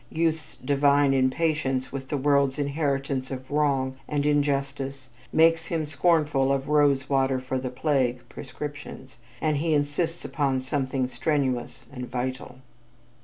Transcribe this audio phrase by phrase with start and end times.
[0.09, 6.69] Youth's divine impatience with the world's inheritance of wrong and injustice makes him scornful of
[6.69, 12.55] "rose water for the plague" prescriptions, and he insists upon something strenuous and vital.